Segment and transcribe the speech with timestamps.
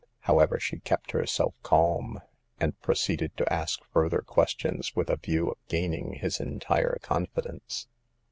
[0.21, 2.21] However, she kept herself calm,
[2.59, 7.87] and proceeded to ask fur ther questions with a view to gaining his entire confidence.